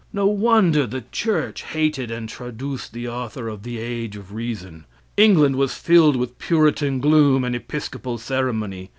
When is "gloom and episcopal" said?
6.99-8.17